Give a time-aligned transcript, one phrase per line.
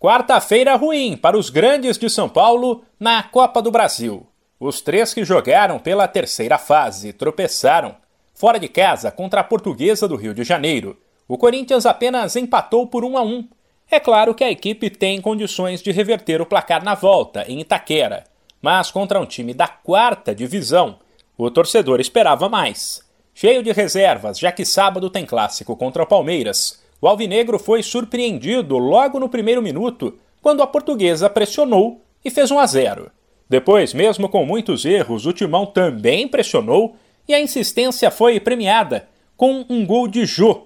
[0.00, 4.24] Quarta-feira ruim para os grandes de São Paulo na Copa do Brasil.
[4.60, 7.96] Os três que jogaram pela terceira fase tropeçaram.
[8.32, 13.04] Fora de casa contra a Portuguesa do Rio de Janeiro, o Corinthians apenas empatou por
[13.04, 13.48] 1 a 1.
[13.90, 18.22] É claro que a equipe tem condições de reverter o placar na volta, em Itaquera,
[18.62, 21.00] mas contra um time da quarta divisão,
[21.36, 23.02] o torcedor esperava mais.
[23.34, 28.76] Cheio de reservas, já que sábado tem clássico contra o Palmeiras, o Alvinegro foi surpreendido
[28.76, 33.10] logo no primeiro minuto, quando a portuguesa pressionou e fez 1 a 0.
[33.48, 39.64] Depois, mesmo com muitos erros, o Timão também pressionou e a insistência foi premiada com
[39.68, 40.62] um gol de Jô.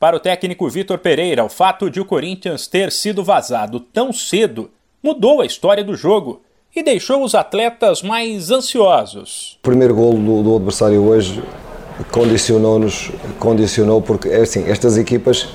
[0.00, 4.70] Para o técnico Vitor Pereira, o fato de o Corinthians ter sido vazado tão cedo
[5.02, 6.42] mudou a história do jogo
[6.74, 9.58] e deixou os atletas mais ansiosos.
[9.60, 11.42] O primeiro gol do, do adversário hoje
[12.10, 15.48] condicionou-nos, condicionou porque assim, estas equipas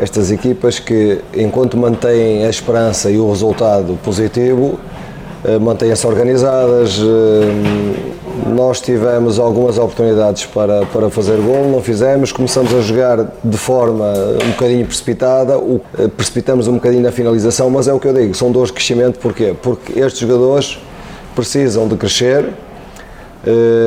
[0.00, 4.78] estas equipas que, enquanto mantêm a esperança e o resultado positivo,
[5.44, 6.98] eh, mantêm-se organizadas.
[6.98, 8.16] Eh,
[8.54, 14.12] nós tivemos algumas oportunidades para, para fazer gol, não fizemos, começamos a jogar de forma
[14.44, 15.54] um bocadinho precipitada,
[15.98, 18.74] eh, precipitamos um bocadinho na finalização, mas é o que eu digo, são dores de
[18.74, 19.54] crescimento, porquê?
[19.62, 20.78] Porque estes jogadores
[21.34, 22.52] precisam de crescer,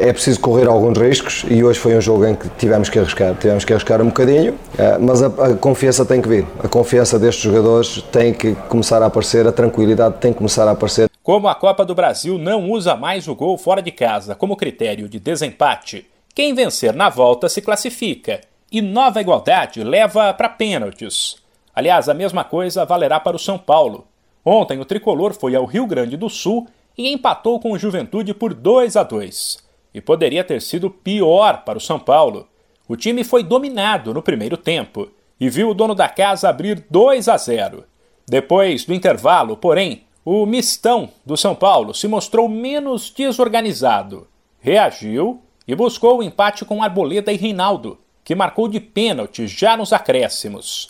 [0.00, 3.34] é preciso correr alguns riscos e hoje foi um jogo em que tivemos que arriscar,
[3.34, 7.18] tivemos que arriscar um bocadinho, eh, mas a, a, confiança tem que vir, a confiança
[7.18, 11.10] destes jogadores tem que começar a aparecer, a tranquilidade tem que começar a aparecer.
[11.22, 15.08] Como a Copa do Brasil não usa mais o gol fora de casa como critério
[15.08, 21.36] de desempate, quem vencer na volta se classifica e nova igualdade leva para pênaltis.
[21.74, 24.06] Aliás, a mesma coisa valerá para o São Paulo.
[24.44, 26.66] Ontem o tricolor foi ao Rio Grande do Sul
[27.00, 29.58] e empatou com o Juventude por 2 a 2.
[29.94, 32.46] E poderia ter sido pior para o São Paulo.
[32.86, 35.08] O time foi dominado no primeiro tempo
[35.40, 37.84] e viu o dono da casa abrir 2 a 0.
[38.28, 44.28] Depois do intervalo, porém, o mistão do São Paulo se mostrou menos desorganizado.
[44.60, 49.92] Reagiu e buscou o empate com Arboleda e Reinaldo, que marcou de pênalti já nos
[49.92, 50.88] acréscimos.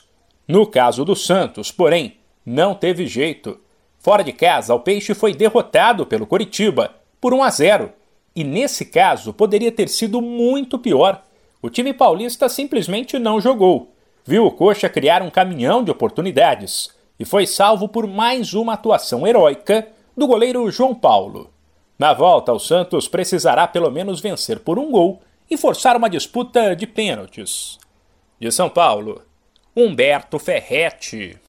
[0.48, 3.60] No caso do Santos, porém, não teve jeito
[4.00, 7.92] Fora de casa, o Peixe foi derrotado pelo Coritiba por 1 a 0.
[8.34, 11.22] E nesse caso poderia ter sido muito pior.
[11.60, 13.92] O time paulista simplesmente não jogou.
[14.24, 19.26] Viu o Coxa criar um caminhão de oportunidades e foi salvo por mais uma atuação
[19.26, 19.86] heróica
[20.16, 21.50] do goleiro João Paulo.
[21.98, 26.74] Na volta, o Santos precisará pelo menos vencer por um gol e forçar uma disputa
[26.74, 27.78] de pênaltis.
[28.38, 29.20] De São Paulo,
[29.76, 31.38] Humberto Ferretti.